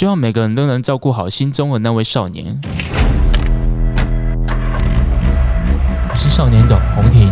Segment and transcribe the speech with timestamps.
[0.00, 2.58] 希望每个人都能照顾好心中的那位少年。
[6.08, 7.30] 我是少年董红婷。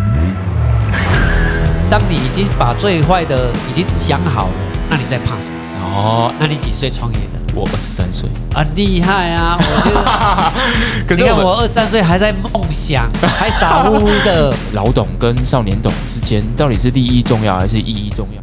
[1.88, 4.52] 当你已经把最坏的已经想好了，
[4.90, 5.56] 那你在怕什么？
[5.80, 7.54] 哦，那你几岁创业的？
[7.54, 9.56] 我二十三岁，很厉害啊！
[9.64, 14.54] 我觉得，可是你看我二十三岁还在梦想，还傻乎乎的。
[14.76, 18.42] 老董跟少年董之间，到底是利益重要还是意义重要？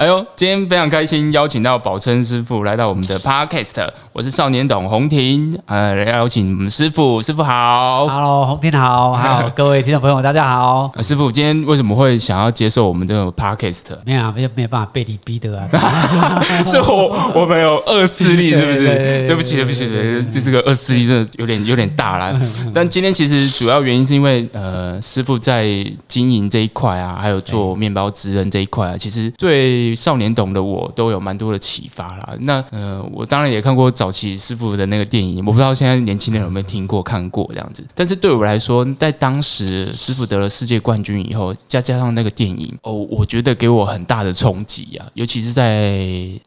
[0.00, 3.86] 哎呦，今天非常开心，邀请到宝琛师傅来到我们的 Podcast。
[4.14, 10.90] 我是少年董洪庭，呃，来邀请我们师傅，师傅好，Hello，洪庭好，好，各位听众朋友大家好。
[11.02, 13.82] 师傅今天为什么会想要接受我们这个 Podcast？
[14.06, 15.68] 没有，没有，没有办法被你逼的啊。
[16.64, 18.86] 是我，我们有恶势力， 是不是？
[19.26, 19.86] 对不起，对不起，
[20.32, 22.40] 这是个恶势力，真的有点有点大了。
[22.72, 25.66] 但今天其实主要原因是因为，呃，师傅在
[26.08, 29.89] 经营这一块啊，还有做面包职人这一块啊，其实对。
[29.94, 32.34] 少年懂的我都有蛮多的启发啦。
[32.40, 37.84] 那呃，我当然也看过早期师傅的那个电影，我不知道现在年轻人有没有听过看过这样子。
[37.94, 45.06] 但是对我来说，在当时师傅得了世界冠军以后，再加上那个电影哦，我觉得给我很大的冲击啊。
[45.14, 46.00] 尤其是在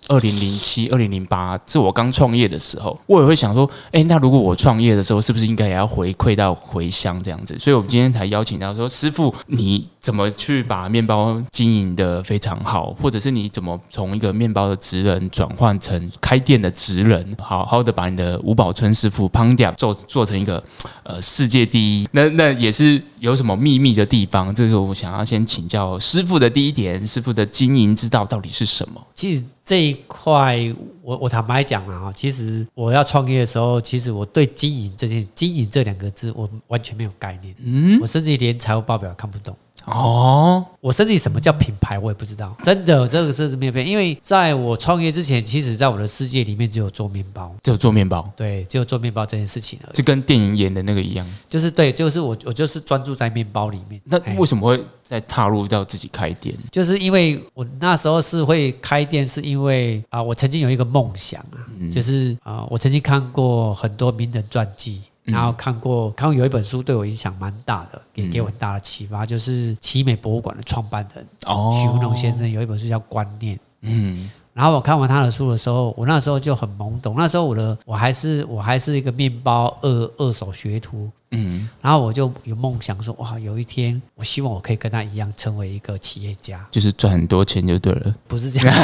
[0.07, 7.57] 二零零七、二零零八，是我刚创业的时候，我也会想说，哎，那如果我创业的时候，是不是应该也要回馈到回乡这样子？
[7.59, 20.63] 所以我们今天才邀请到说，师傅你怎么去把面包经营的非常好，或者是你怎么从一个面包的职人转换成开店的职人，好好的把你的吴宝春师傅烹调做做成一个
[21.03, 24.53] 呃世界第一，那那也是有什么秘密的地方？
[24.53, 29.01] 这个我想要先请教师傅的第一点，师傅的经营之道到底是什么？
[29.13, 30.57] 其实这一块，
[31.01, 39.55] 我我坦白讲啊，其实我要创业的时候，其实我对经营这件经营这两个字，我完全没有概念，嗯，我甚至连财务报表看不懂。
[39.85, 49.95] 哦，我甚至什么叫品牌我也不知道，真的这个是没有变，因为在我创业之前，其实在我的世界里面只有做面包，只有做面包，对，只有做面包这件事情而已。
[49.95, 54.01] 就跟电影演的那个一样，就是对，就是我我就是专注在面包里面。
[54.05, 56.55] 那为什么会再踏入到自己开店？
[56.71, 61.59] 就是因为我那时候是会开店，是因为啊，我曾经有一个梦想啊，
[61.91, 65.01] 就是啊，我曾经看过很多名人传记。
[65.23, 71.25] 然后看过，看过有一本书对我影响蛮大的，也给我很大的启发，就是奇美博物馆的创办人
[71.73, 73.55] 许文龙先生有一本书叫《观念》。
[73.81, 74.31] 嗯。
[74.53, 77.15] 然后我看完他的书的时候，我那时候就很懵懂。
[77.17, 88.15] 那时候我的我还是我还是一个面包二二手学徒，嗯，然后我就有梦想说，哇，有一天我希望我可以跟他一样成为一个企业家，就是赚很多钱就对了。
[88.27, 88.75] 不是这样，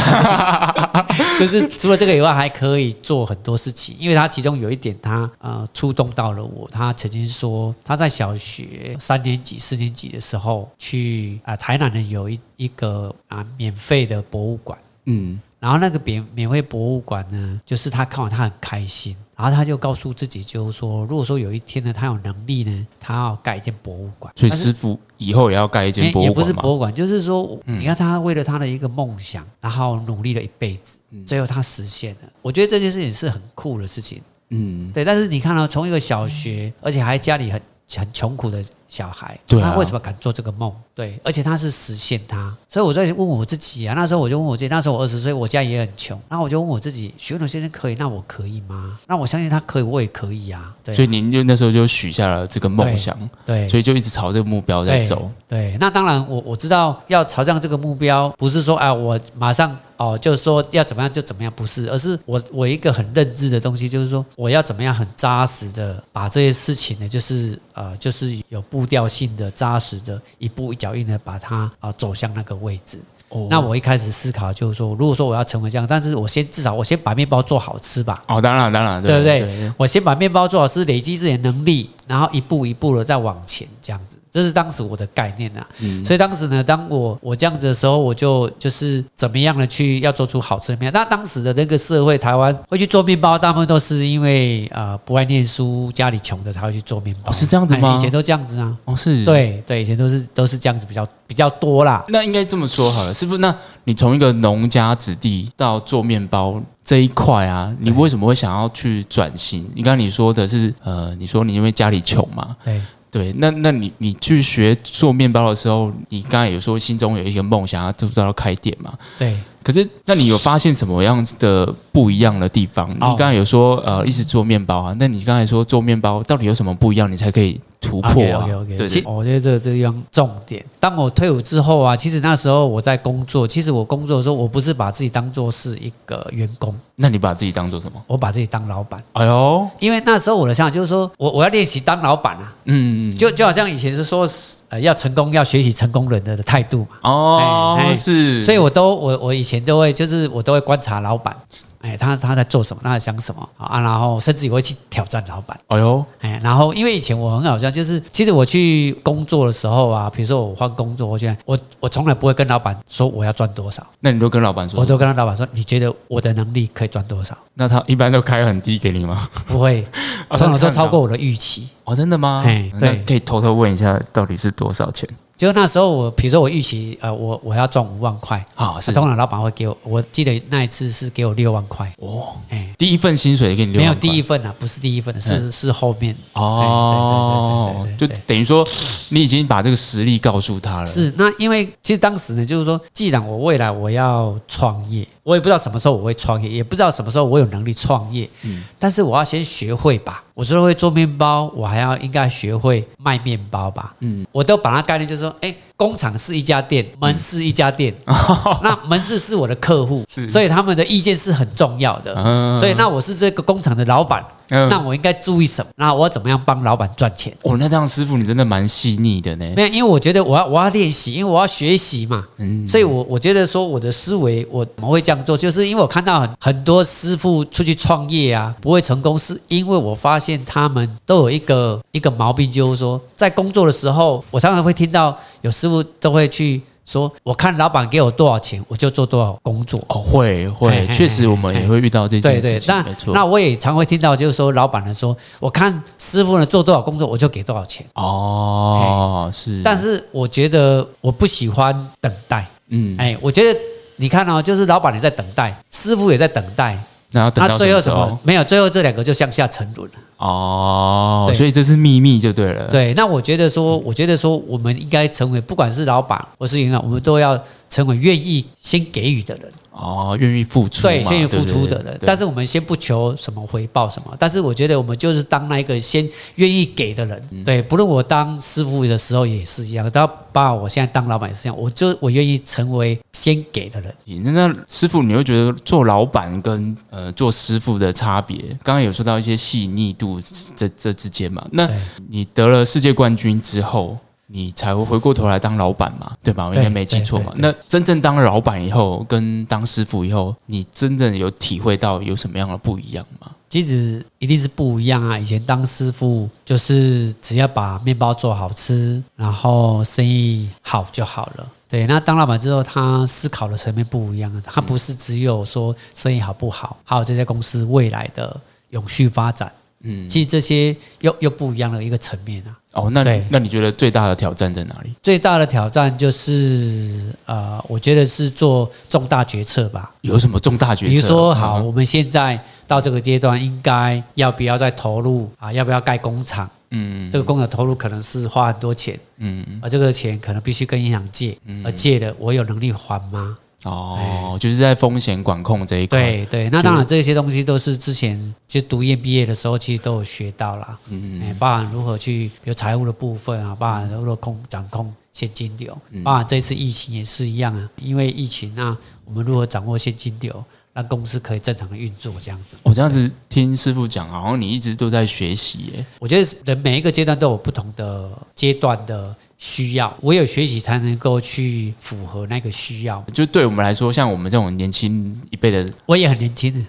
[1.38, 3.96] 就是除了这个以外，还可以做很多事情。
[4.00, 6.68] 因为他其中有一点，他呃触动到了我。
[6.72, 14.76] 他曾经说他在小学三年级、四年级的时候去啊台南的有一一个啊免费的博物馆，
[15.06, 15.40] 嗯。
[15.60, 24.34] 然后那个免免费博物馆呢，就是他看完他很开心，然后他就告诉自己，就是说，如果说有一天呢，他有能力呢，他要盖一间博物馆。
[24.38, 32.30] 所以师傅以后也要盖一间博物馆也不是博物馆，就是说，你看他为了他的一个梦想，然后努力了一辈子，最后他实现了。
[32.42, 34.22] 我觉得这件事情是很酷的事情。
[34.52, 35.04] 嗯，对。
[35.04, 37.62] 但是你看到从一个小学，而且还家里很。
[37.98, 40.72] 很穷苦的小孩，他为什么敢做这个梦？
[40.94, 42.56] 对，而且他是实现他。
[42.68, 49.00] 所以我在问我自己啊，那时候我就问我自己，那时候我二十岁，我家也很穷，然后我就问我自己，徐文先生可以，那我可以吗？
[49.08, 50.76] 那我相信他可以，我也可以啊。
[50.84, 55.32] 对，所以您就那时候就许下了这个梦想，对，所以就一直朝这个目标在走。
[55.48, 59.76] 对，那当然，我我知道要朝向这个目标，不是说啊，我马上。
[60.00, 72.98] 哦，就是说要怎么样就怎么样，不是，而是我我一个很认知的东西，就是说我要怎么样很扎实的把这些事情呢，就是呃，就是有步调性的扎实的一步一脚印的把它啊走向那个位置。
[73.28, 78.24] 哦，那我一开始思考就是说，如果说我要成为这样，但是我先至少我先把面包做好吃吧。
[78.28, 79.74] 哦，当然当然，对不对？
[79.78, 84.18] 我先把面包做好吃，累积自己的能力，然后一步一步的再往前这样子。
[84.32, 85.66] 这是当时我的概念呐，
[86.06, 90.94] 所以当时呢，当我我这样子的时候，我就就是怎么样的去要做出好吃的面。
[90.94, 97.32] 那当时的那个社会，台湾会去做面包，大部分都是因为呃不爱念书，家里穷的才会去做面包。
[97.32, 97.96] 是这样子吗？
[97.98, 98.78] 以前都这样子啊。
[98.86, 99.26] 哦，是。
[99.26, 102.06] 对对，以前都是都是这样子，比较比较多啦。
[102.10, 103.56] 那应该这么说好了，师傅，那
[103.86, 109.68] 你从一个农家子弟到做面包这一块啊，你为什么会想要去转型？
[109.74, 112.56] 你刚刚你说的是呃，你说你因为家里穷嘛？
[112.64, 112.80] 对。
[113.12, 118.94] 对，那那你你去学做面包的时候，你刚才有说心中有一个梦想要就是要开店嘛？
[119.18, 119.36] 对。
[119.64, 122.90] 可是，那你有发现什么样子的不一样的地方？
[122.92, 127.60] 你刚才有说，呃，一直做面包啊，那你刚才说做面包到底有什么不一样，你才可以？
[127.82, 130.62] 突破啊！OK OK，对其我觉得这这样重点。
[130.82, 138.04] 当我退伍之后啊，其实那时候我在工作，其实我工作的时候，我不是把自己当做是一个员工，那你把自己当做什么？
[138.06, 139.02] 我把自己当老板。
[139.14, 144.28] 哎呦，因为那时候我的想法就是说我我要练习当老板啊，嗯，就就好像以前是说
[144.68, 147.10] 呃要成功要学习成功人的的态度嘛。
[147.10, 151.36] 哦，是，所以我都我我以前都会就是我都会观察老板。
[151.82, 152.82] 哎，他他在做什么？
[152.84, 153.80] 他在想什么啊？
[153.80, 155.58] 然后甚至也会去挑战老板。
[155.68, 163.82] 哎呦，哎，然后因为以前我很好笑，就是其实我去工作的时候啊，比如说我换工作，我现在我我从来不会跟老板说我要赚多少。
[164.02, 164.80] 那你都跟老板说？
[164.80, 167.38] 我都跟他老板说，你觉得我的能力可以赚多少？
[167.54, 169.30] 那他一般都开很低给你吗？
[169.48, 169.88] 不会，
[170.32, 171.70] 通常都超过我的预期。
[171.86, 172.44] 哦，真的吗？
[172.46, 175.10] 哎，对，可以偷偷问一下，到底是多少钱？
[175.40, 178.92] 就那时候，我比如说我预期，呃，我我要赚五万块啊，是。
[178.92, 181.90] 通常老板会给我，我记得那一次是给我六万块。
[182.00, 186.14] 哦，哎，第一份薪水给你六万，没有第一份啊，不是第一份的，是是后面。
[186.34, 188.68] 哦，就等于说
[189.08, 190.86] 你已经把这个实力告诉他了。
[190.86, 200.24] 是那因为其实当时呢，就是说，既然我未来我要创业，我也不知道什么时候我会创业，也不知道什么时候我有能力创业，嗯，但是我要先学会吧。
[200.34, 203.94] 我除了会做面包，我还要应该学会卖面包吧。
[204.00, 207.96] 嗯，我都把它概念就是说，哎，工厂是一家店，门市一家店，
[208.62, 212.14] 那门市是我的客户，所以他们的意见是很重要的。
[212.58, 214.22] 所以那我是这个工厂的老板。
[214.52, 215.70] 那我应该注意什么？
[215.76, 217.32] 那我怎么样帮老板赚钱？
[217.44, 219.46] 哦，那这样师傅你真的蛮细腻的呢。
[219.56, 222.26] 没有，因为我觉得我要我要练习，因为我要学习嘛。
[222.38, 236.62] 嗯，所以我我觉得说我的思维我怎么会这样做，就是因为我看到很很多师傅出去创业啊不会成功，是因为我发现他们都有一个一个毛病，就是说在工作的时候，我常常会听到有师傅都会去。
[236.86, 239.80] 说我看老板给我多少钱，我就做多少工作。
[239.90, 242.84] 哦，会会，确实我们也会遇到这件事情。
[242.84, 247.86] 没错，那我也常会听到，就是说老板呢说，我看师傅呢做多少工作，我就给多少钱。
[247.94, 249.62] 哦，是。
[249.64, 252.44] 但是我觉得我不喜欢等待。
[252.70, 253.60] 嗯，哎，我觉得
[253.98, 256.76] 你看哦，就是老板也在等待，师傅也在等待，
[257.12, 258.20] 然后等到最后什么？
[258.24, 259.96] 没有，最后这两个就向下沉沦了。
[260.18, 262.68] 哦，所以这是秘密就对了。
[262.68, 269.52] 对，那我觉得说，我觉得说，我们应该成为，不管是老板或是银行，我们都要成为愿意先给予的人。
[269.82, 271.98] 哦，愿意付出，对，愿意付出的人。
[272.02, 276.06] 但是我们先不求什么回报什么，但是我觉得我们就是当那一个先
[276.36, 277.44] 愿意给的人。
[277.46, 283.96] 对，不论我当师傅的时候也是一样，当把我现在当老板也是一样，我就我愿意成为先给的人。
[284.34, 288.38] 那师傅，你会觉得做老板跟呃做师傅的差别？
[288.62, 290.20] 刚刚有说到一些细腻度
[290.58, 291.48] 这这之间嘛？
[291.54, 291.70] 那
[292.10, 293.98] 你得了世界冠军之后。
[294.32, 296.46] 你才会回过头来当老板嘛，对吧？
[296.46, 297.34] 我应该没记错嘛。
[297.38, 303.32] 那真正当老板以后，跟当师傅以后，你真正有体会到有什么样的不一样吗？
[303.50, 305.18] 其实一定是不一样啊！
[305.18, 311.52] 以前当师傅就是只要把面包做好吃，然后生意好就好了。
[311.68, 314.44] 对，那当老板之后，他思考的层面不一样啊。
[314.46, 318.40] 他不是只有说生意好不好，还有这家公司未来的
[318.70, 319.52] 永续发展。
[319.82, 322.56] 嗯，其实这些又又不一样的一个层面啊。
[322.74, 324.94] 哦，那那你觉得最大的挑战在哪里？
[325.02, 329.92] 最大的挑战就是呃，我觉得是做重大决策吧。
[330.02, 330.92] 有什么重大决策？
[330.92, 335.52] 比如说，好，我们现在到这个阶段，应该要不要再投入啊？
[335.52, 336.48] 要不要盖工厂？
[336.70, 339.00] 嗯，这个工厂投入可能是花很多钱。
[339.18, 343.36] 嗯，而这个钱可能必须跟银行借，而借的我有能力还吗？
[343.66, 346.00] 哦，就是在风险管控这一块。
[346.00, 350.80] 对对，那当然这些东西都是之前就读研毕业的时候，其实都有学到啦。
[350.88, 357.70] 嗯嗯，包含如何去，比如财务的部分啊，包含如何控掌控现金流，包含这次疫情也是一样啊。
[357.76, 362.56] 因为疫情，那我们如何掌握现金流，让公司可以正常的运作，这样子。
[362.64, 365.86] 我这样子听师傅讲，好像你一直都在学习耶。
[366.00, 369.14] 我觉得人每一个阶段都有不同的阶段的。
[369.40, 373.02] 需要，唯有学习才能够去符合那个需要。
[373.14, 376.54] 就对我们来说，像我们这种年轻一辈的，我也很年轻。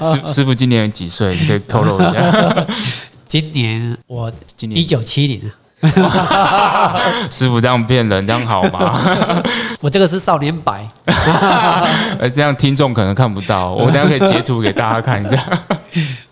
[0.00, 1.34] 师师傅今年几岁？
[1.34, 2.66] 你可以透露一下。
[3.26, 5.42] 今年我今年一九七零。
[7.30, 9.42] 师傅这样骗人，这样好吗？
[9.82, 10.88] 我这个是少年白，
[12.18, 15.62] 呃，这样听众可能看不到，我等下可以截图给大家看一下。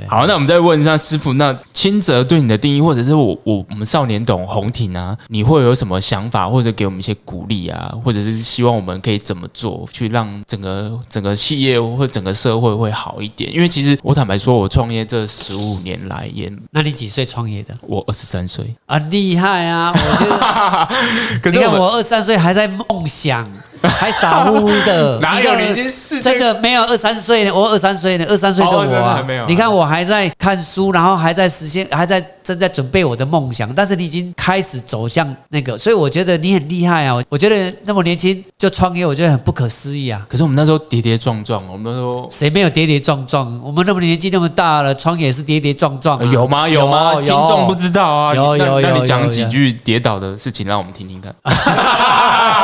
[0.09, 13.53] 好，那我们再问一下师傅，那清泽对你的定义，或者是我我我们少年懂红艇啊，你会有什么想法，或者给我们一些鼓励啊，或者是希望我们可以怎么做，去让整个整个企业或整个社会会好一点？
[13.55, 16.53] 因为其实我坦白说，我创业这十五年来也……
[16.71, 17.75] 那你几岁创业的？
[17.83, 19.93] 我二十三岁啊，厉害啊！
[19.95, 23.49] 我觉得， 可是我二十三岁还在梦想。
[23.89, 37.17] 还傻乎乎的， 哪有你已你看经是真的没有二三十岁呢，我二三岁呢，二三岁的哦我啊你看我还在看书，然后还在实现，还在正在准备我的梦想，但是你已经开始走向那个，所以我觉得你很厉害啊！
[37.29, 40.27] 我觉得那么年轻就创业，我觉得很不可思议啊！
[40.29, 43.61] 可是我们那时候跌跌撞撞，我们那时候谁没有跌跌撞撞？
[43.65, 46.69] 我们那么年纪那么大了，创业也是跌跌撞撞、有吗？
[46.69, 47.15] 有吗？
[47.15, 48.33] 听众不知道啊。
[48.35, 51.35] 那有有有那你讲有几句跌倒的事情，让我们听听看。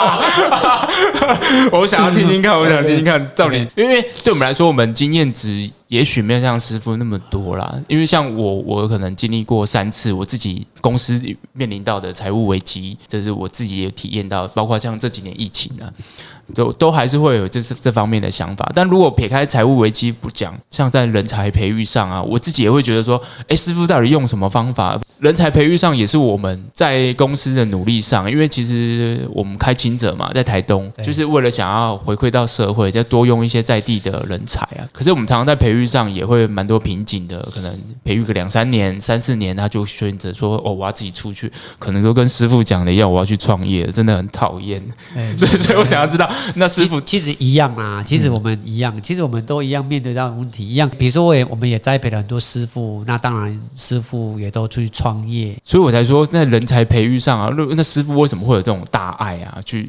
[1.73, 7.79] 我想要听听看，我想听听看，到底 因为对我们来说，我们经验值也许没有像师傅那么多啦。
[7.87, 11.21] 因为像我，我可能经历过三次我自己公司
[11.53, 15.93] 面临到的财务危机，这是我自己也体验到，包括像这几年疫情啊。
[16.53, 24.99] 都都还是会有这这这方面的想法，但如果撇开财务危机不讲，像在人才培育上啊，我自己也会觉得说，哎，师傅到底用什么方法？
[25.21, 34.83] 人才培育上也是我们在公司的努力上，因为其实我们开清者嘛，在台东，就是为了想要回馈到社会，再多用一些在地的人才啊。
[34.93, 44.83] 可是我们常常在培育上也会蛮多瓶颈的，可能培育个两三年、三四年，他就选择说，哦，我要自己出去，可能都跟师傅讲的一样，我要去创业，真的很讨厌。
[45.15, 50.89] 哎 所以，所以我想要知道，那师傅其实一样啊，其实我们一样，其实我们都一样面对到的问题一样。
[50.99, 55.57] 比如说，我也我们也栽培了很多师傅，那当然师傅也都出去创业。
[55.65, 59.59] 所以我才说，在人才培育上啊，那那师傅为什么会有这种大爱啊？
[59.65, 59.89] 去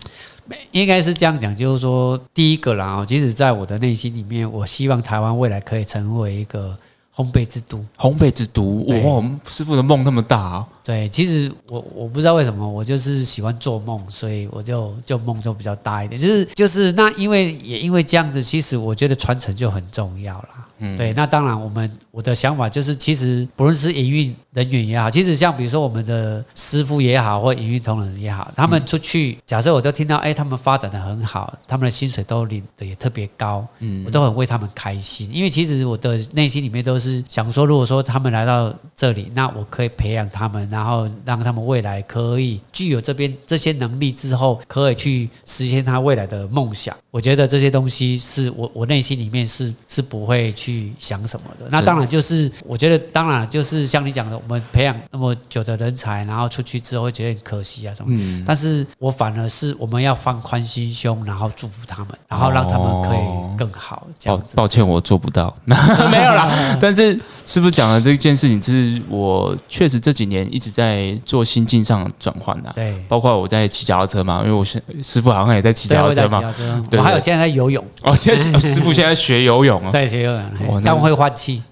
[0.72, 6.78] 应该是这样讲，就是说，第一个啦，哦，即使在我的内心里面，我希望台湾未来可以成为一个
[7.16, 7.84] 烘焙之都。
[7.98, 10.68] 烘焙之都，哇，我们师傅的梦那么大啊！
[10.84, 16.20] 对，其实我我不知道为什么，我就是喜欢做梦，所以我就就梦就比较大一点。
[16.20, 20.68] 就是就是那因为也因为这样子，其实我觉得传承就很重要啦。
[20.84, 46.96] 嗯对，那当然我们我的想法就是，其实不论是营运人员也好，其实像比如说我们的师傅也好，或营运同仁也好，他们出去，假设我都听到，哎，他们发展的很好，他们的薪水都领的也特别高，嗯我都很为他们开心，因为其实我的内心里面都是想说，如果说他们来到这里，那我可以培养他们，然后让他们未来可以具有这边这些能力之后，可以去实现他未来的梦想。
[47.12, 51.66] 我觉得这些东西是我我内心里面是是不会去想什么的。
[51.70, 58.14] 那当然就是我觉得当然就是像你讲的，我们培养那么久的人才，然后出去之后会觉得很可惜啊什么。
[58.18, 64.56] 嗯，但是我反而是我们要放宽心胸，然后祝福他们，然后让他们可以更好，这抱样子。
[64.56, 66.78] 抱歉，我做不到， 没有啦。
[66.80, 72.72] 但是师傅讲的这件事情，是我确实这几年一直在做心境上的转换的。
[72.74, 76.54] 对，包括我在骑脚踏车嘛，因为我现师傅好像也在骑，脚踏车嘛。
[76.90, 79.92] 对还有现在在游泳，哦，现在哦师傅现在学游泳啊。
[79.92, 81.62] 对，学游泳哇，那但会换气。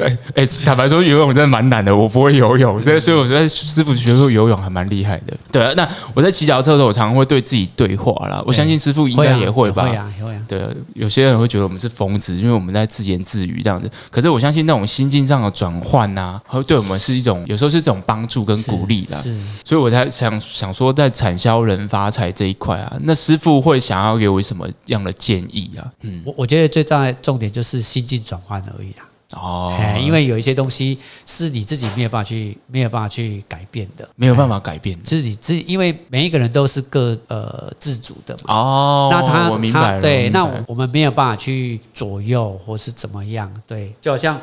[0.00, 5.36] 哎哎，坦白说，游泳真的蛮难的，我不会游泳，所以所以我觉得师傅学会游泳还蛮厉害的。
[5.52, 8.42] 对啊，那我在骑脚踏车的时候，我常常会对自己对话啦。
[8.46, 9.84] 我相信师傅应该啊也会吧。
[9.84, 10.42] 会啊，会啊。
[10.48, 10.60] 对，
[10.94, 13.90] 有些人会觉得我们是疯子，因为我们在自言自语这样子。
[14.10, 19.16] 可是我相信那种心境上的转换呐，会对我们是一种有时候是一种帮助跟鼓励啦。
[19.18, 25.90] 是，所以我才想想说，在产销人发财这一块啊，那师傅会想要给我什么样的建议啊？
[26.02, 29.08] 嗯，我我觉得最大的重点就是心境转换而已啦。
[29.32, 30.96] 哦，哎，因为有一些东西
[31.26, 38.54] 是你自己没有办法去没有办法去改变的，没有办法改变是你自因为每一个人都是各呃自主的嘛。
[38.54, 39.08] 哦。
[39.10, 44.40] 那他我明白了，他对，那我们没有办法去左右或是怎么样，对，就好像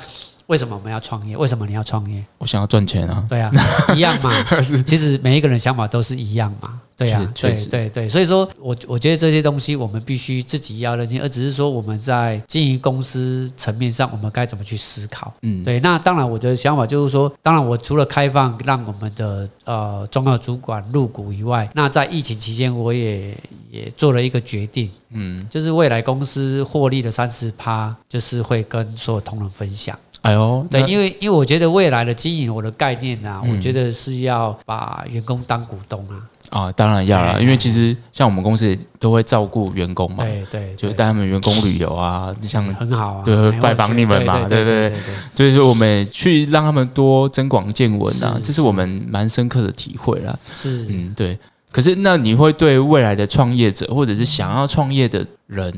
[0.53, 1.35] 为什么我们要创业？
[1.35, 2.23] 为什么你要创业？
[2.37, 3.25] 我想要赚钱啊。
[3.27, 3.51] 对啊，
[3.95, 4.31] 一样嘛。
[4.85, 6.79] 其实每一个人想法都是一样嘛。
[6.95, 15.33] 对啊，对对对，所以说我我觉得这些东西我们必须自己要认清，而只是说我们在经营公司层面上，我们该怎么去思考。
[15.41, 23.35] 嗯，对，那当然我的想法就是说，当然我除了开放让我们的呃重要主管入股以外，那在疫情期间我也
[23.71, 29.97] 也做了一个决定，嗯，就是未来公司获利的三十趴，就是会跟所有同仁分享。
[30.23, 36.15] 哎呦，对，因为因为我觉得未来的经营，我的概念啊，嗯我觉得是要把员工当股东啊。
[36.49, 44.97] 啊，当然要了，哎因为其实像我们公司也都会照顾员工嘛，对对，对就带他们员工旅游啊，像很好啊，对哎拜访你们嘛对对对。
[45.35, 50.37] 所以说我们去让他们多增广见闻啊，这是我们蛮深刻的体会啦。
[50.53, 51.37] 是，嗯，对。
[51.71, 55.73] 可是那你会对未来的创业者，或者是想要创业的人，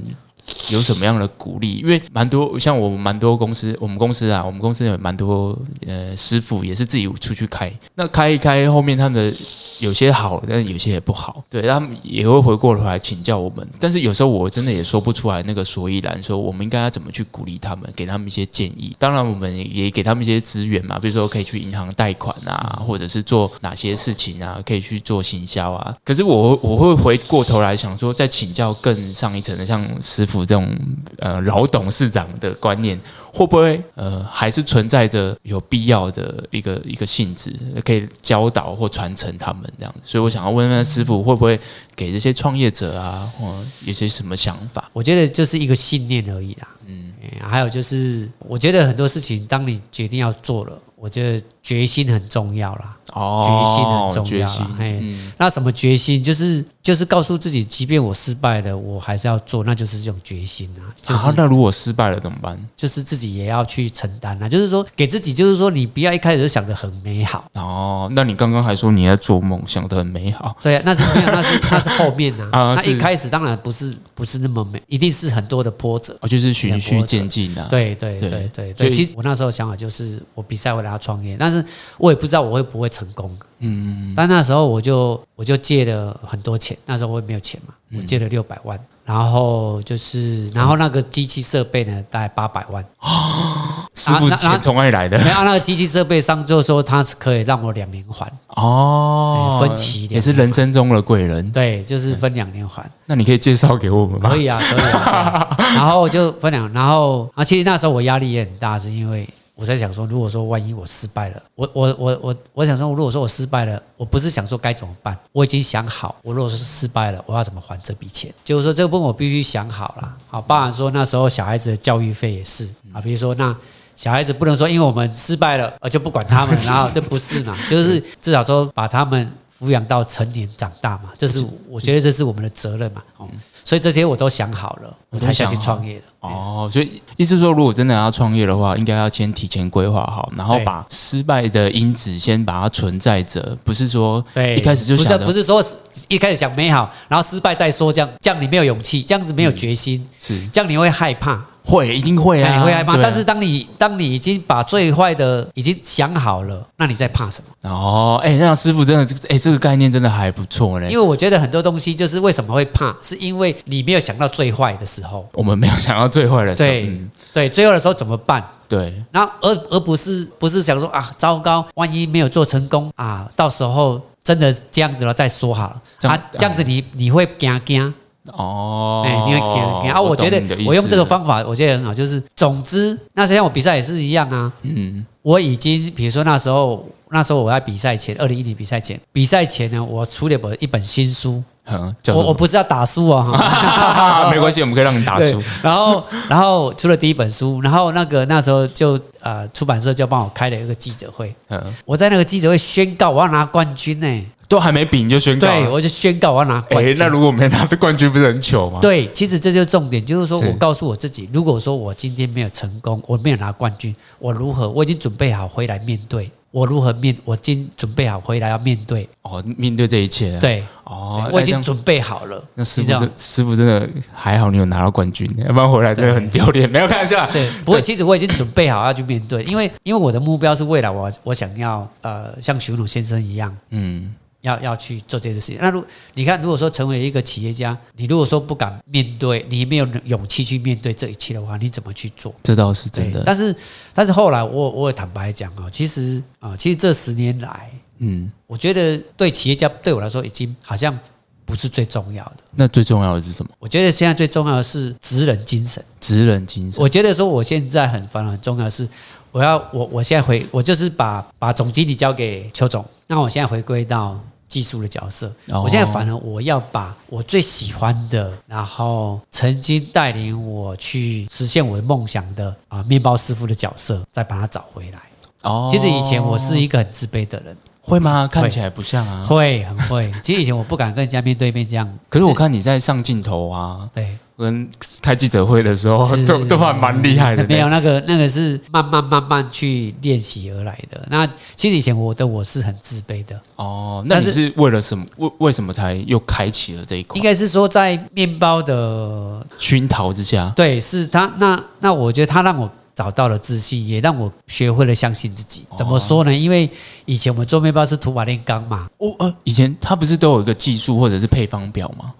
[0.69, 1.77] 有什么样的鼓励？
[1.77, 9.37] 因为蛮多像我们蛮多公司，我们公司啊，我们公司有蛮多呃师傅也是自己出去开，那开一开后面他们的
[9.79, 13.67] 有些好，但是有些也不好，对他们也会回过头来请教我们。
[13.79, 18.95] 但是有时候我真的也说不出来那个所以然，说我们应该要怎么去鼓励他们，给他们一些建议。
[18.97, 25.95] 当然，我们也给他们一些资源嘛，比如说可以去银行贷款啊，或者是做哪些事情啊，可以去做行销啊。
[26.03, 30.75] 可是我我会回过头来想说，再请教更上一层的，像师傅这种
[31.20, 33.00] 呃老董事长的观念。
[33.36, 40.00] 会不会呃还是存在着有必要的一个一个性质，可以教导或传承他们这样子？
[40.04, 41.60] 所以我想要问问师傅，会不会
[41.98, 43.54] 给这些创业者啊，或
[43.86, 44.89] 有些什么想法？
[44.94, 46.70] 我觉得就是一个信念而已啦。
[46.88, 47.12] 嗯，
[47.42, 52.97] 还有就是，我觉得很多事情，当你决定要做了，我觉得决心很重要啦。
[53.13, 54.75] 哦，决心很重要啦。
[54.79, 55.00] 哎，
[55.38, 56.24] 那什么决心？
[56.24, 56.65] 就是。
[56.85, 60.85] 就是告诉自己，即便我失败了，我还是要做，那就是这种决心啊。
[61.01, 62.55] 就是那如果失败了怎么办？
[62.77, 64.47] 就是自己也要去承担啊。
[64.47, 67.43] 就是说，给自己，就是说，你不要一开始就想的很美好。
[67.55, 70.55] 哦，那你刚刚还说你在做梦，想的很美好。
[70.62, 72.50] 对啊，那是没有，那是 那是后面啊。
[72.51, 76.15] 啊，那一开始当然不是不是那么美，一定是很多的波折。
[76.21, 77.65] 哦，就是循序渐进啊。
[77.67, 78.91] 对对对对对。
[78.91, 81.63] 其实我那时候想法就是，我比赛回来要创业，但是
[81.97, 83.35] 我也不知道我会不会成功。
[83.59, 92.85] 嗯，但那时候我就我就借了很多钱，那时候我也没有钱嘛，我借了六百万，然后就是然后那个机器设备呢，大概八百万。
[93.95, 95.17] 师傅钱从哪里来的？
[95.23, 101.49] 没有那个机器设备商就说他是可以让我两年还哦，分期也是人生中的贵人。
[101.51, 102.85] 对，就是分两年还。
[103.05, 104.29] 那你可以介绍给我们吗？
[104.29, 105.75] 可以啊，可以。
[105.75, 109.27] 然后就分两，然后啊，其实那时候我压力也很大，是因为。
[109.55, 118.33] 我在想说，如果说万一我失败了，我我我我我想说，如果说我失败了，我不是想说该怎么办，我已经想好，我如果说是失败了，我要怎么还这笔钱？
[118.43, 120.17] 就是说这个部分我必须想好了。
[120.29, 123.55] 好，包含说那时候小孩子的教育费也是啊，比如说那
[123.95, 127.55] 小孩子不能说因为我们失败了，而就不管他们， 然后这不是嘛？
[127.69, 129.31] 就是至少说把他们。
[129.65, 133.01] 抚养到成年长大嘛，这是我觉得这是我们的责任嘛。
[133.17, 133.27] 哦，
[133.63, 136.03] 所以这些我都想好了，我才想去创业的。
[136.19, 144.24] 哦，所以意思说，如果真的要创业的话，应该要先提前规划好，然后把失败的因子先把它存在着，不是说
[144.57, 145.63] 一开始就想不是说
[146.07, 151.43] 一开始想美好，然后失败再说，这样这样你没有勇气，这样子没有决心，是这样你会害怕。
[151.65, 152.57] 会，一定会啊！
[152.57, 157.69] 你会害怕，但是当你当你已经把最坏的已经想好了，那你在怕什么？
[157.69, 160.88] 哦，哎，那师傅真的，哎，这个概念真的还不错嘞。
[160.89, 165.27] 因为我觉得很多东西就是为什么会怕，是因为你没有想到最坏的时候。
[165.34, 166.69] 我们没有想到最坏的时候。
[166.69, 167.01] 对
[167.34, 168.43] 对，最后的时候怎么办？
[168.69, 176.10] 对，然后而而不是不是想说啊，糟糕，万一没有做成功啊，到时候真的这样子了再说好了。
[176.10, 177.93] 啊，这样子你你会惊惊。
[178.33, 180.01] 哦，哎，你会给给啊？
[180.01, 181.93] 我觉得我用这个方法，我觉得很好。
[181.93, 184.51] 就是总之，那像我比赛也是一样啊。
[184.63, 191.43] 嗯，我已经比如说那时候，那时候我在比赛前，二零一零比赛前，比赛前呢，我出了本一本新书。
[191.67, 195.41] 嗯，我我不是要打书啊， 没关系，我们可以让你打书。
[195.63, 201.33] 然后，然后出了第一本书，然后那个那时候就呃，出版社就帮我开了一个记者会。
[201.49, 204.25] 嗯，我在那个记者会宣告我要拿冠军呢。
[204.47, 206.95] 都还没比你就宣告，对我就宣告我要拿冠军。
[206.97, 208.79] 那如果没拿的冠军，不是很糗吗？
[208.81, 214.69] 对，其实这就是重点，就是说我告诉我自己，如果说我今天没有成功，我没有拿冠军，我如何？
[214.69, 217.15] 我已经准备好回来面对，我如何面？
[217.25, 219.08] 我今准备好回来要面对。
[219.23, 220.38] 哦，面对这一切。
[220.39, 222.43] 对，哦，我已经准备好了。
[222.53, 226.69] 那师傅真师傅真的还好，你有拿到冠军，要不然回来真的很丢脸。
[226.69, 234.13] 没有看一下，对，不过其实我已经准备好要去面对，因为因为我的目标是未来我我想要呃像徐鲁先生一样，嗯。
[234.45, 235.58] 要要去做这件事情。
[235.60, 242.34] 那如你看，如果说成为一个企业家，你如果说不敢面对，你没有勇气去面对这一切的话，你怎么去做？
[242.43, 243.23] 这倒是真的。
[243.25, 243.53] 但是，
[243.93, 250.97] 但是后来我我也坦白讲啊，其实啊，其实这十年来，嗯，我觉得对企业家对我来说已经好像
[251.43, 252.38] 不是最重要的。
[252.53, 253.51] 那最重要的是什么？
[253.58, 255.84] 我觉得现在最重要的是职人精神。
[255.99, 256.81] 职人精神。
[256.81, 258.88] 我觉得说我现在很烦很重要的是，
[259.31, 264.19] 我要我我现在回我就是把把总经理交给邱总，那我现在回归到。
[264.47, 274.99] 技术的角色，我现在反而我要把我最喜欢的，然后曾经带领我去实现我的梦想的啊面包师傅的角色，再把它找回来。
[275.41, 277.55] 哦，其实以前我是一个很自卑的人。
[277.88, 278.27] 会吗？
[278.27, 279.21] 看起来不像啊。
[279.21, 280.12] 会很会。
[280.23, 284.69] 其实以前我不敢跟人家面对面这样，可是我看你在上镜头啊，对，跟
[285.02, 287.48] 开记者会的时候，都都还蛮厉害的呢。
[287.48, 291.06] 没有那个那个是慢慢慢慢去练习而来的。
[291.10, 295.06] 那其实以前我的我是很自卑的，哦，那你是是为了什么？
[295.17, 297.24] 为为什么才又开启了这一块应？
[297.24, 305.63] 该是说在面包的熏陶之下，对，是他那那我觉得他让我找到了自信，也让我学会了相信自己。
[305.78, 306.34] 怎么说呢？
[306.34, 306.69] 因为
[307.06, 312.13] 以前我们做面包是土法炼钢嘛，哦呃，以前他不是都有一个技术或者是配方表吗？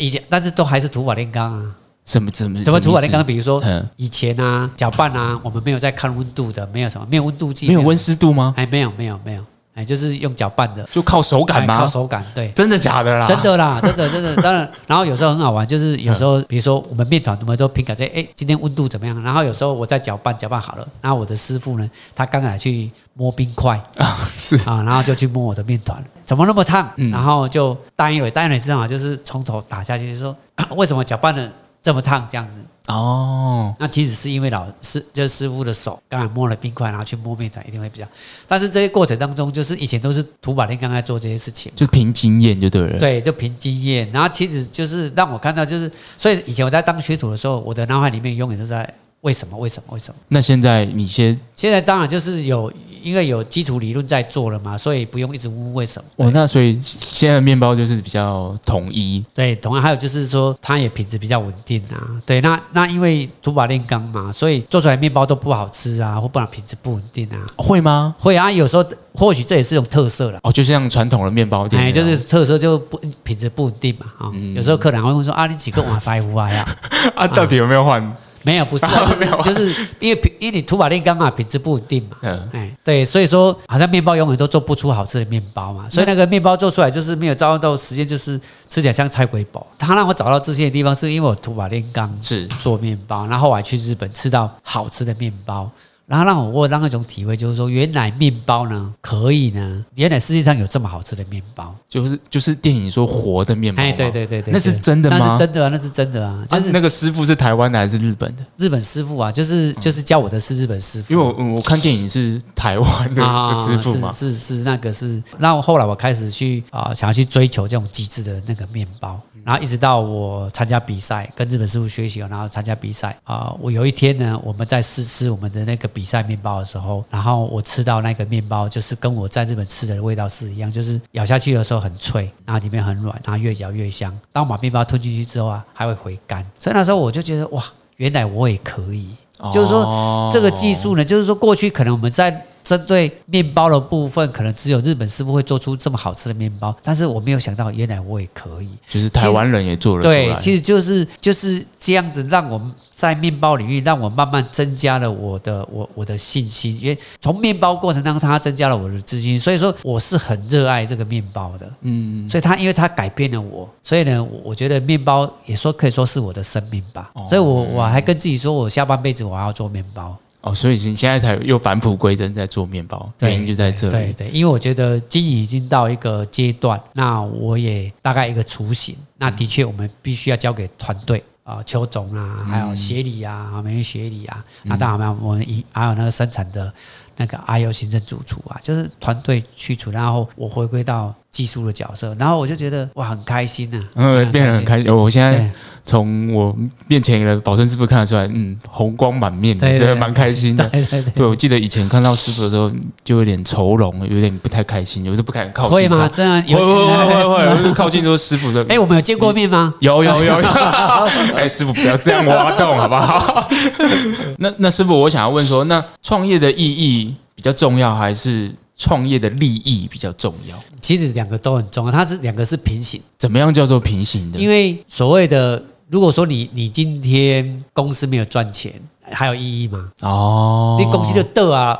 [0.00, 1.76] 以前但是都还是土法炼钢啊。
[2.06, 3.24] 什么怎么怎么土法炼钢？
[3.24, 8.54] 比如说嗯以前啊，搅拌啊，我们没有在看温度的，没有什么，没有温度计，没有温湿度吗？
[8.56, 11.86] 哎，没有没有没有，哎，就是用搅拌的，就靠手感吗靠？
[11.86, 12.50] 手感，对。
[12.52, 13.26] 真的假的啦？
[13.26, 19.22] 真的啦，真的真的，当然，然后有时候很好玩，就是有时候，比如说我们面团，我们都凭感觉，哎，今天温度怎么样？
[19.22, 26.88] 然后有时候我在搅拌，搅拌好了，然后我的师傅呢，他刚才去摸冰块啊，是啊，然后就去摸我的面团，怎么那么烫？
[26.96, 28.86] 嗯然后就单一尾，单一尾知道吗？
[28.86, 30.36] 就是从头打下去，就说
[30.76, 31.50] 为什么搅拌的
[31.82, 32.60] 这么烫这样子？
[32.86, 38.06] 哦，那其实是因为老师就是师傅的手刚才摸了冰块，然后去摸面团，一定会比较。
[38.46, 41.72] 但是这些过程当中，就是以前都是土法炼钢在做这些事情。
[41.74, 48.88] 就凭经验就对了。，对，就凭经验，然后其实就是让我看到，就是所以以前我在当学徒的时候，我的脑海里面永远都在
[49.22, 50.20] 为什么，为什么，为什么。
[50.28, 56.26] 那现在你先，现在当然就是有因为有基础理论在做了嘛，所以不用一直问为什么。
[56.26, 62.20] 哦，那所以现在的面包就是比较统一，对，同样还有就是说，它也品质比较稳定啊。
[62.24, 67.38] 对，那那因为土法炼钢嘛，所以做出来面包都不好吃啊，或不然品质不稳定啊。
[67.56, 68.14] 会吗？
[68.18, 68.84] 会啊，有时候
[69.14, 70.38] 或许这也是种特色了。
[70.42, 76.76] 哦，就像传统的面包店哎，就是特色就不品质不稳定嘛啊、有时候客人会问说啊，你几个瓦塞胡啊呀？
[77.16, 78.16] 啊，到底有没有换？
[78.42, 82.16] 没有，不是、 啊，就是就是因为品，因为你土法炼钢嘛，品质不稳定嘛。
[82.22, 89.66] 嗯，哎，对，所以说好像面包永远都做不出好吃的面包嘛，所以那个面包做出来就是没有招到时间，就是吃起来像菜鬼堡。
[89.78, 95.70] 他让我找到自信的地方，是因为我土法炼钢是做面包，然后我还去日本吃到好吃的面包，
[96.10, 101.72] 然后让我我让那种体会，就是说原来面包呢可以呢，原来世界上有这么好吃的面包。
[101.88, 105.18] 就是就是电影说活的面包，哎，对对对对，那是真的吗？
[105.20, 108.44] 那是真的啊，那是真的啊，就啊是那个师傅是台湾的还是日本的？
[108.56, 134.16] 日本师傅啊，就是就是教我的是日本师傅，因为我我看电影是台湾的啊，师傅嘛，是是是那个是，那后后来我开始去啊、想要去追求这种极致的那个面包，然后一直到我参加比赛，跟日本师傅学习，然后参加比赛啊、我有一天呢，我们在试吃我们的那个比赛面包的时候，然后我吃到那个面包，就是跟我在日本吃的味道是一样，就是咬下去的时候很脆，然后里面很软，然后越嚼越香。
[134.32, 137.64] 当我把面包吞进去之后啊，还会回甘，所以那时候我就觉得哇，
[137.96, 139.10] 原来我也可以。
[139.50, 142.30] 就是说这个技术呢，就是说过去可能我们在
[142.70, 148.68] 针对面包的部分，可能只有日本师傅会做出这么好吃的面包，但是我没有想到，原来我也可以。
[148.88, 161.68] 就是台湾人也做了对，，其实就是就是这样子，让我们在面包领域，让我慢慢增加了我的我我的信心，因为从面包过程当中，它增加了我的自信，所以说我是很热爱这个面包的。
[161.80, 167.10] 嗯，所以它因为它改变了我，所以呢，我我觉得面包也说可以说是我的生命吧。
[167.28, 170.16] 所以我我还跟自己说，我下半辈子我要做面包。
[170.42, 173.92] 哦，所以你现在才又返璞归真在做面包，原因就在这里。
[173.92, 178.96] 对对，因为我觉得经营已经到一个阶段，那我也大概一个雏形。
[179.18, 186.72] 那的确，我们必须要交给团队啊，邱总啊，还有协理啊，啊，美运协理啊，那当然我们一还有那个生产的
[187.16, 194.94] 那个 I O 行政主厨啊，就是团队去处，然后我回归到技术的角色，然后我就觉得哇，很开心呐、啊，嗯，变得很开心。
[194.94, 195.50] 我现在对
[195.86, 196.54] 从我
[196.86, 200.68] 面前的保证师傅看得出来，嗯，红光满面的，对对真的蛮开心的。
[200.68, 202.70] 对对我记得以前看到师傅的时候，
[203.02, 205.72] 就有点愁容，有点不太开心，有时候不敢靠近。
[205.72, 206.10] 会吗？？
[206.12, 208.62] 真的会有会会会会，我就靠近说师傅的。
[208.68, 209.72] 哎，我们有见过面吗？
[209.80, 210.46] 有有有有，
[211.34, 213.48] 哎，师傅不要这样挖洞好不好？
[214.36, 220.58] 那那师傅，我想要问说，那创业的意义比较重要，还是创业的利益比较重要？
[220.80, 222.98] 其实两个都很重要，它是两个是平行。
[223.18, 224.38] 怎么样叫做平行的？
[224.40, 228.72] 因为所谓的，如果说你你今天公司没有赚钱，
[229.12, 229.90] 还有意义吗？
[230.00, 231.78] 哦，你公司就得啊，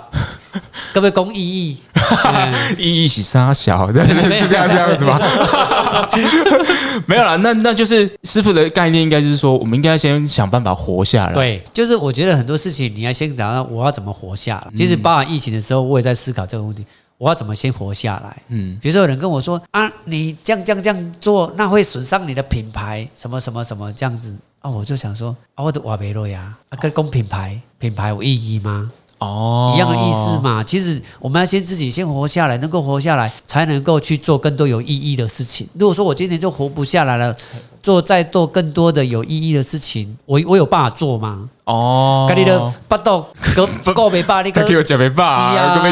[0.93, 1.79] 各位公意义，
[2.25, 5.19] 嗯意义是杀小，真 的是这样这样子吗？
[7.07, 14.73] 没有啦，那那就是师傅的概念，应该就是说，我们应该先想办法活下来。，对，就是我觉得很多事情你要先想到我要怎么活下来。
[14.77, 16.85] 其实包含疫情的时候，我也在思考这个问题，
[17.21, 18.43] 我要怎么先活下来。
[18.49, 28.91] 嗯，比如说有人跟我说啊，你这样这样这样做，那会损伤你的品牌，什么什么什么这样子啊，我就想说啊，我的瓦贝洛呀，啊，跟公品牌品牌有意义吗？
[29.19, 30.65] 哦，一样的意思嘛。
[30.65, 35.69] 其实我们要先自己先活下来，能够活下来，才能够去做更多有意义的事情。
[35.75, 37.37] 如果说我今天就活不下来了，
[37.83, 41.51] 做再做更多的有意义的事情，我我有办法做吗？
[41.71, 45.09] 哦，跟你的巴豆够够 没把你他给我讲没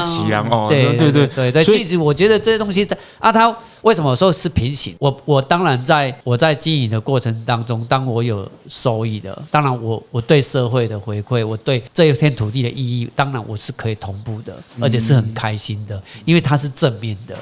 [0.00, 1.52] 起量哦，对对对对。
[1.52, 2.86] 对，所以我觉得这些东西
[3.18, 4.94] 啊，它为什么说是平行？
[4.98, 17.36] 我我当然在我在经营的过程当中，当我有收益的，当然我我对社会的回馈，我对这一片土地的意义，当然我是可以同步的，而且是很开心的，因为它是正面的。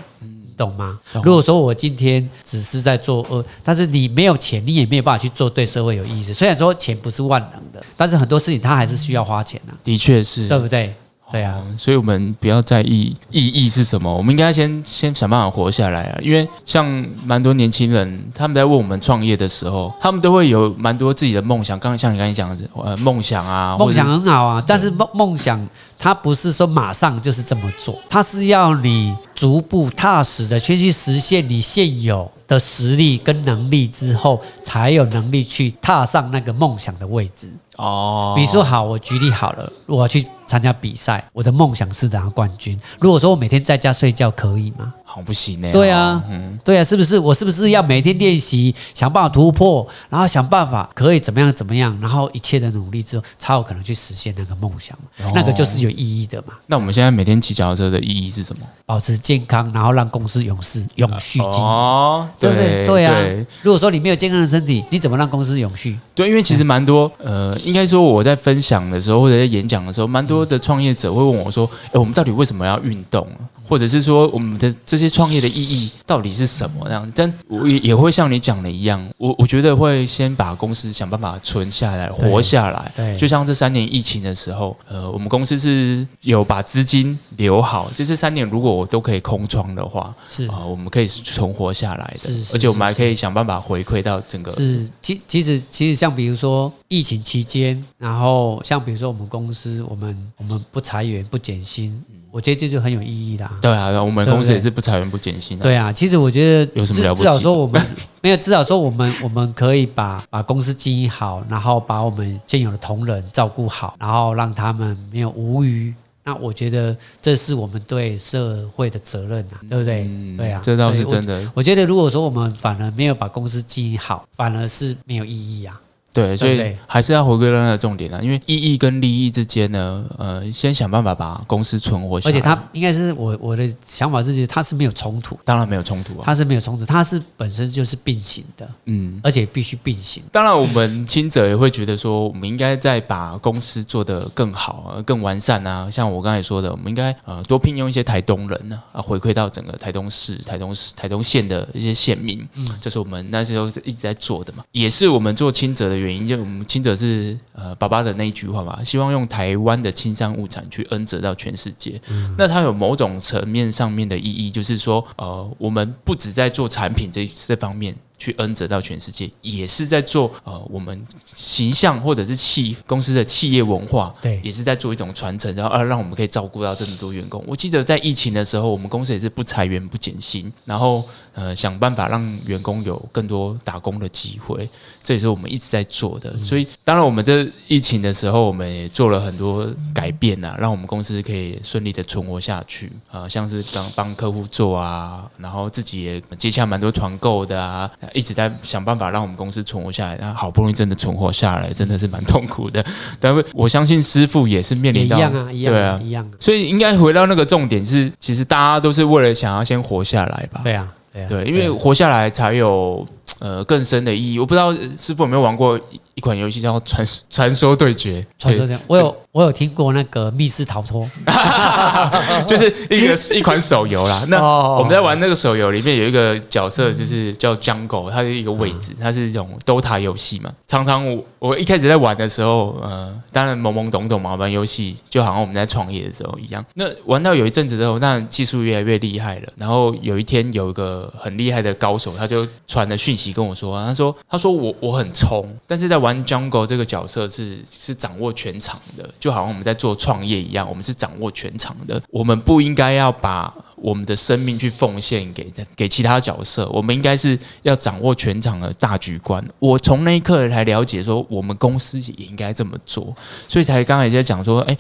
[0.57, 0.99] 懂吗？
[1.23, 6.23] 如果说我今天只是在做恶，但是你没有钱，你也没有办法去做对社会有意义。
[6.33, 10.95] 虽然说钱不是万能的，但是很多事情它还是需要花钱啊，的确是对不对？
[11.29, 16.19] 对啊，所以我们不要在意意义是什么，我们应该先先想办法活下来啊。
[16.23, 16.87] 因为像
[17.25, 21.77] 蛮多年轻人，他们在问我们创业的时候，他们都会有蛮多自己的梦想。
[21.81, 25.61] 刚刚像你刚才讲的，呃，梦想啊，梦想很好啊，但是梦梦想
[25.99, 37.51] 它不是说马上就是这么做，它是要你逐步踏实的先去实现你现有的实力跟能力之后，才有能力去踏上那个梦想的位置。
[37.77, 42.79] 哦，比如说好，我举例好了，我要去参加比赛，我的梦想是拿冠军。
[43.01, 44.95] 如果说我每天在家睡觉，可以吗？
[45.17, 45.73] 好不行呢。
[45.73, 46.23] 对啊，
[46.63, 47.19] 对啊，是不是？
[47.19, 54.95] 我是不是要每天练习，想办法突破，然后想办法可以怎么样怎么样，然后一切的努力之后，才有可能去实现那个梦想。
[55.35, 56.53] 那个就是有意义的嘛。
[56.67, 58.67] 那我们现在每天骑脚踏车的意义是什么？
[58.85, 61.65] 保持健康，然后让公司永世永续经营。
[61.65, 62.53] 哦，对？
[62.53, 63.47] 对对啊。
[63.63, 65.99] 如果说你没有健康的身体，你怎么让公司永续？
[66.15, 73.27] 对，因为其实蛮多，呃，应该说我在分享的时候或者在演讲的时候，蛮多的创业者会问我说：“哎，我们到底为什么要运动？”
[73.69, 76.85] 或者是说我们的这些创业的意义到底是什么？
[76.85, 82.93] 这样，但我也也会像你讲的一样，我我觉得会先把公司想办法存下来，活下来。
[82.95, 94.51] 对，就像这三年疫情的时候，呃，我们公司是有把资金留好，就这三年如果我都可以空窗的话，是啊，我们可以存活下来的，是，而且我们还可以想办法回馈到整个。
[94.53, 102.03] 是，其其实其实像比如说疫情期间，然后像比如说我们公司，我们我们不裁员不减薪。
[102.37, 103.51] 我觉得这就很有意义啦。
[103.63, 105.59] 对啊，我们公司也是不裁员不减薪。
[105.59, 107.23] 对啊，其实我觉得有什么了不起？
[107.23, 107.83] 至少说我们
[108.21, 115.95] 没有，至少说我们我们可以把把公司经营好，然后把我们现有的同仁照顾好，然后让他们没有无余。
[116.25, 120.07] 那我觉得这是我们对社会的责任啊，对不对？
[120.37, 121.51] 对啊，这倒是真的。
[121.55, 125.81] 我觉得如果说我们反而没有把公司经营好，反而是没有意义啊。
[126.17, 132.31] 对，所以还是要回归到那个重点啊，因为意义跟利益之间呢，呃，先想办法把公司存活下来。
[132.31, 140.23] 而且它应该是我我的想法是，它是没有冲突，当然没有冲突啊，它是没有冲突，它是本身就是并行的，嗯，而且必须并行。
[140.33, 145.91] 当然，我们亲者也会觉得说，我们应该再把公司做得更好、更完善啊。
[145.91, 156.06] 像我刚才说的，我们应该呃多聘用一些台东人呢，啊，回馈到整个台东市、台东市、台东县的一些县民，嗯，这是我们那时候是一直在做的嘛，也是我们做亲者的。
[156.06, 162.01] 原因就我们亲者是呃爸爸的那一句话嘛，希望用台湾的青山物产去恩泽到全世界。
[162.37, 167.95] 那它有某种层面上面的意义，就是说呃，我们不止在做产品这这方面。
[168.19, 177.43] 去恩泽到全世界，也是在做呃我们形象或者是企公司的企业文化，对，也是在做一种传承，然后啊让我们可以照顾到这么多员工。
[177.47, 184.69] 我记得在疫情的时候，我们公司也是不裁员不减薪，然后呃想办法让员工有更多打工的机会，
[185.03, 186.37] 这也是我们一直在做的。
[186.39, 197.91] 所以当然我们这疫情的时候，我们也做了很多改变啊，让我们公司可以顺利的存活下去啊，像是帮帮客户做啊，然后自己也接洽蛮多团购的啊。
[198.13, 202.85] 一直在想办法让我们公司存活下来，然后好不容易真的存活下来，真的是蛮痛苦的。
[203.19, 206.31] 但是我相信师傅也是面临到，一样啊，一样，对啊，一样。
[206.39, 210.61] 所以应该回到那个重点是，其实大家都是为了想要先活下来吧？
[210.63, 213.07] 对啊，对啊，对，因为活下来才有
[213.39, 214.39] 呃更深的意义。
[214.39, 215.79] 我不知道师傅有没有玩过
[216.15, 218.21] 一款游戏叫《传 传说对决》？
[218.39, 219.17] 传说对决，我有。
[219.37, 221.07] 我有听过那个密室逃脱，
[222.49, 224.25] 就是一个一款手游啦。
[224.29, 230.51] 那我们在玩那个手游里面有一个角色，就是叫 Jungle，它是一个位置，它是一种 DOTA 游戏嘛。
[230.67, 236.65] 常常我我一开始在玩的时候，呃，当然懵懵懂懂嘛，玩游戏就好像我们在创业的时候一样。
[236.73, 239.49] 那玩到有一阵子之后，那技术越来越厉害了。
[239.57, 249.09] 然后有一天有一个很厉害的高手，他就传了讯息跟我说，他说他说我我很冲，但是在玩 Jungle 这个角色是是掌握全场的。
[249.19, 253.53] 就好像我们在做创业一样，我们是掌握全场的，我们不应该要把。
[253.87, 255.47] 我们的生命去奉献给
[255.77, 259.47] 给其他角色，我们应该是要掌握全场的大局观。
[259.61, 263.15] 我从那一刻才了解说，我们公司也应该这么做，
[263.49, 264.77] 所以才刚才在讲说，哎，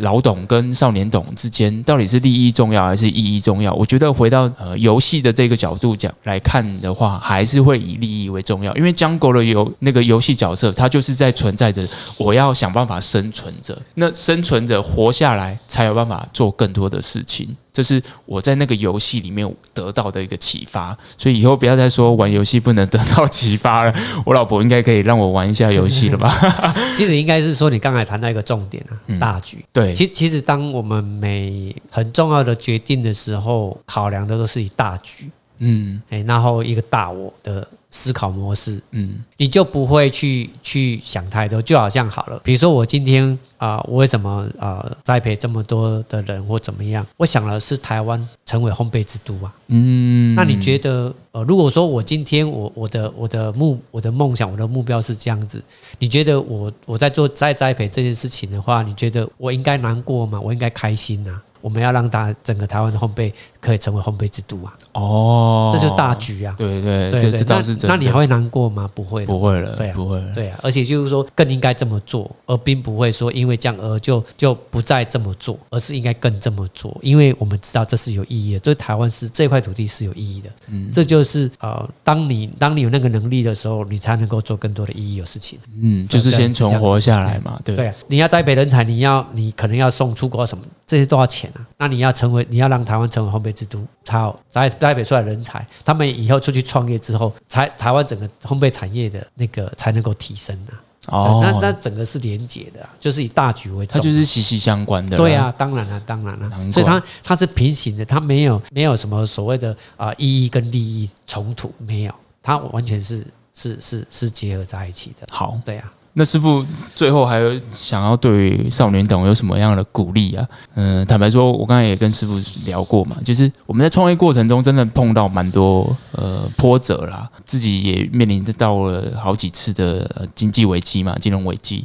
[0.00, 3.74] 老董跟少年董之间到底是利益重要还是意义重要？
[3.74, 17.54] 我觉得回到呃游戏的这个角度讲来看的话，还是会以利益为重要，因为江国的游那个游戏角色，他就是在存在着，我要想办法生存着，那生存着活下来，才有办法做更多的事情。
[17.76, 23.94] 这是我在那个游戏里面得到的一个启发，所以以后不要再说玩游戏不能得到启发了。
[24.24, 26.34] 我老婆应该可以让我玩一下游戏了吧？
[26.96, 29.62] 其实应该是说，你刚才谈到一个重点啊，大局。
[29.74, 35.30] 对，其其实当我们每很重要的决定的时候，考量的都是以大局。
[35.58, 37.68] 嗯，哎，然后一个大我的。
[37.96, 42.38] 思考模式，嗯，你就不会去去想太多，就好像好了。
[42.44, 47.06] 比如说我今天啊，我为什么啊栽培这么多的人或怎么样？
[47.16, 50.34] 我想了是台湾成为烘焙之都啊，嗯。
[50.34, 55.62] 那你觉得呃，如果说我今天我我的我的目我的梦想我的目标是这样子，
[55.98, 60.38] 你觉得我我在做再栽培这件事情的话，你觉得我应该难过吗？
[60.38, 61.40] 我应该开心呐？
[61.60, 64.72] 我们要让大整个台湾的烘焙可以成为烘焙之都啊！
[64.92, 66.54] 哦，这就是大局啊！
[66.56, 67.88] 对对对，这倒是真。
[67.88, 68.88] 那你还会难过吗？
[68.94, 69.74] 不会，不会了。
[69.74, 70.22] 对啊，不会。
[70.34, 80.50] 对啊，而且就是说，更应该这么做，而并不会说因为这样而就就不再这么做，而是应该更这么做，因为我们知道这是有意义的，对台湾是这块土地是有意义的。
[80.70, 85.58] 嗯，这就是呃，当你当你有那个能力的时候，你才能够做更多的意义的事情。
[85.80, 87.60] 嗯，就是先存活下来嘛。
[87.64, 91.45] 对对，你要栽培人才，你要你可能要送出国什么，这些都要钱？
[91.78, 100.82] 那你要成为，你要让台湾成为烘焙之都，才栽栽培出来人才，他们以后出去创业之后，才台湾整个烘焙产业的那个才能够提升啊。
[101.08, 105.16] 哦，那那整个是连结的，就是以大局为，它就是息息相关的。
[105.16, 115.28] 对啊，当然了，当然了，所以它它是平行的，它没有没有什么所谓的啊意义跟利益冲突，没有，它完全是是是是结合在一起的。
[115.30, 115.92] 好，对啊。
[116.18, 120.48] 那师傅最后还有想要对少年党有什么样的鼓励啊？
[120.74, 131.84] 嗯，坦白说，我刚才也跟师傅聊过嘛，就是我们在创业过程中真的碰到蛮多呃波折啦，自己也面临着到了好几次的经济危机嘛，金融危机。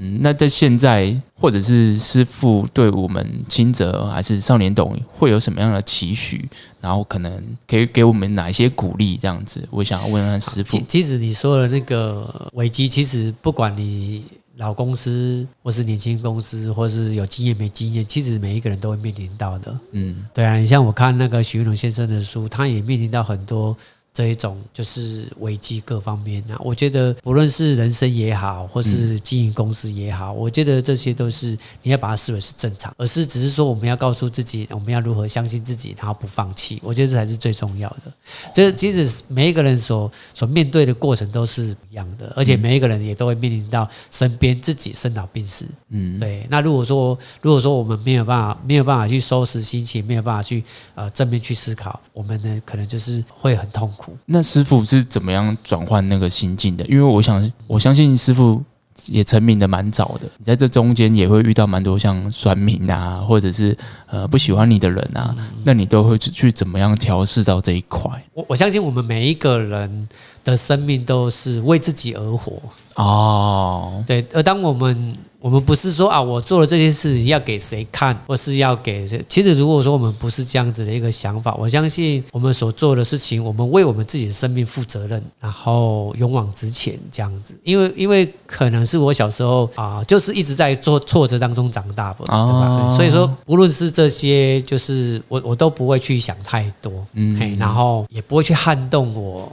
[0.00, 6.48] 嗯，那在现在，或者是师傅对我们清泽还是少年董会有什么样的期许？
[6.80, 9.16] 然后可能可以给我们哪一些鼓励？
[9.16, 10.78] 这样子，我想要问问师傅。
[10.88, 14.24] 其实你说的那个危机，其实不管你
[14.56, 19.78] 老公司，或是年轻公司，或是有经验没经验，其实每一个人都会面临到的。
[19.92, 23.76] 嗯，对啊，你像我看那个许云龙先生的书，他也面临到很多。
[24.14, 36.80] 这一种就是危机各方面啊，我觉得不论是人生也好，或是经营公司也好，我觉得这些都是你要把它视为是正常，而是只是说我们要告诉自己，我们要如何相信自己，然后不放弃。
[36.84, 38.12] 我觉得这才是最重要的。
[38.54, 45.64] 这其实每一个人所所面对的过程都是一样的，而且每一个人也都会面临到身边自己生老病死。
[45.88, 46.46] 嗯，对。
[46.48, 50.62] 那如果说如果说我们没有办法没有办法去收拾心情，没有办法去
[50.94, 54.03] 呃正面去思考，我们呢可能就是会很痛苦。
[54.26, 56.84] 那师傅是怎么样转换那个心境的？
[56.86, 58.62] 因为我想，我相信师傅
[59.06, 60.28] 也成名的蛮早的。
[60.38, 68.08] 你在这中间也会遇到蛮多像酸民啊，或者是呃不喜欢你的人啊，那你都会去怎么样调试到这一块？
[68.32, 70.08] 我我相信我们每一个人
[70.44, 72.62] 的生命都是为自己而活
[72.94, 74.04] 哦。
[74.06, 79.22] 对，而当我们我们不是说啊，我做了这件事要给谁看，或是要给谁？
[79.28, 87.54] 其实如果说我们不是这样子的一个想法，我相信我们所做的事情，我们为我们自己的生命负责任，然后勇往直前这样子。
[87.62, 92.88] 因为因为可能是我小时候啊，就是一直在做挫折当中长大吧，对吧？
[92.88, 99.52] 所以说，无论是这些，就是我我都不会去想太多，嗯，然后也不会去撼动我。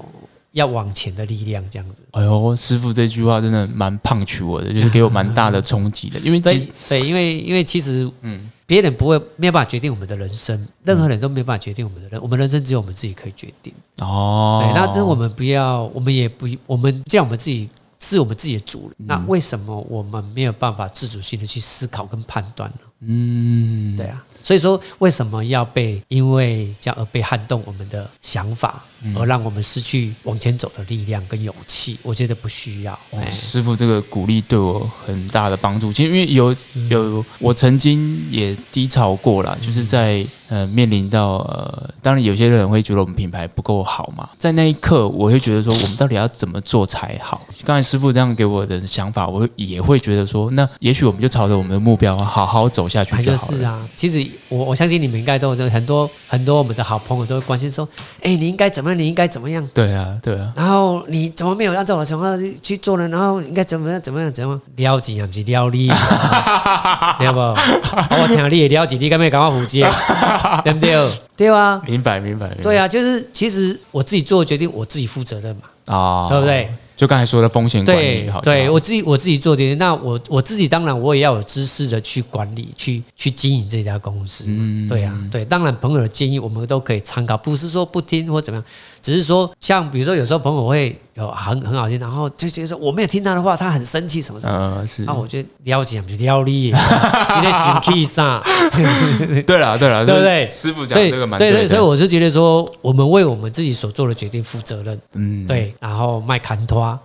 [0.52, 2.04] 要往前的力量，这样子。
[2.12, 6.20] 哎呦，师傅这句话真的蛮胖取我的，就是给我蛮大的冲击的。
[6.20, 6.60] 因为 对
[6.90, 13.74] 对，因为因为其实，嗯，别人不会没有办法决定我们的人生，任何人都没有办法决定我们的人，我们人生只有我们自己可以决定。
[14.02, 22.91] 哦，对，那这我们不要，我们也不，我们既然我们自己是我们自己的主人，那为什么我们没有办法自主性的去思考跟判断呢？
[23.06, 24.24] 嗯，对啊。
[24.44, 28.84] 所以说，为什么要被因为这样而被撼动我们的想法，
[29.16, 32.00] 而让我们失去往前走的力量跟勇气？
[32.02, 33.00] 我觉得不需要。
[33.30, 35.94] 师傅这个鼓励对我很大的帮助。
[35.94, 36.56] 其实因为有
[36.90, 47.46] 有我曾经也低潮过了，就是在呃面临到呃，当然有些人会觉得我们品牌不够好嘛，在那一刻我会觉得说，我们到底要怎么做才好？
[47.64, 52.90] 刚才师傅这样给我的想法，我也会觉得说，那也许我们就朝着我们的目标好好走。
[52.92, 53.58] 下去就就好了。
[53.58, 57.88] 是啊，其实我我相信你们应该都有很多很多我们的好朋友都会关心说，
[58.22, 59.00] 哎，你应该怎么样？
[59.00, 59.66] 你应该怎么样？
[59.74, 63.08] 对啊，对啊，然后你怎么没有按照我的想法去去做呢？
[63.08, 64.02] 然后应该怎么样？
[64.02, 64.32] 怎么样？
[64.34, 64.62] 怎么样？
[64.76, 65.88] 了解啊，不是了你，
[67.20, 67.40] 对不？
[67.40, 69.80] 我听你也了解，你干嘛赶快负责？
[70.64, 71.12] 对不对？
[71.38, 72.48] 对啊，明白明白。
[72.62, 76.70] 对啊，就是其实我自己做的决定，我自己负责任嘛，啊，对不对？
[77.02, 84.46] 就刚才说的风险管对理好，对我自己我自己做这些，那我我自己当然我也要有知识的去管理，去去经营这家公司。
[84.50, 88.66] 嗯对啊，对，当然朋友的建议我们都可以参考，不是说不听或怎么样，
[89.02, 94.54] 只是说像比如说有时候朋友会有很很好听，然后就觉得说我没有听他的话，他很生气什么什么。
[94.54, 98.42] 呃是啊，我觉得了解不是了你在生气啥？
[99.46, 105.00] 对了对了，对不对师傅讲对这个蛮对对，的所以我是觉得说，我们为我们自己所做的决定负责任。
[105.14, 107.00] 嗯对，然后卖砍拖啊、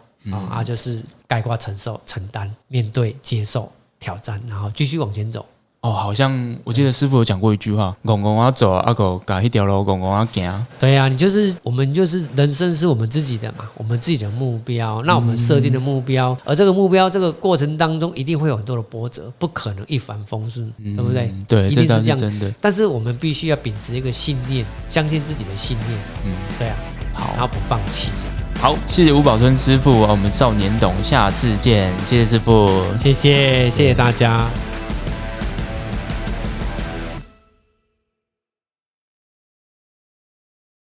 [0.51, 5.45] 啊，就是概括承受、承担、面对、接受挑战，然后继续往前走。
[5.87, 10.67] 哦，好像我记得师傅有讲过一句话：“公公要走，阿狗搞一条路，公公要行。
[10.81, 21.33] 对呀、你就是我们就是人生是我们自己的嘛，我们自己的目标，那我们设定的目标，而这个目标这个过程当中一定会有很多的波折，不可能一帆风顺，对不对？
[21.33, 22.19] 嗯对，一定是这样。
[22.19, 22.53] 是真的。
[22.61, 25.91] 但是我们必须要秉持一个信念，相信自己的信念，
[26.25, 26.77] 嗯，对啊，
[27.15, 28.11] 好然后不放弃。
[28.61, 32.83] 好，谢谢吴宝春师傅，我们少年懂，下次见，谢谢师傅。
[32.97, 34.49] 谢谢，谢谢大家。